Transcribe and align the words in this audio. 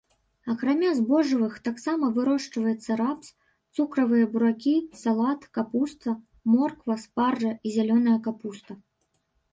Акрамя 0.51 0.93
збожжавых 0.99 1.57
таксама 1.67 2.07
вырошчваецца 2.15 2.97
рапс, 3.01 3.27
цукровыя 3.75 4.25
буракі, 4.33 4.75
салат, 5.05 5.41
капуста, 5.59 6.15
морква, 6.55 7.01
спаржа 7.05 7.53
і 7.65 7.75
зялёная 7.77 8.17
капуста. 8.31 8.71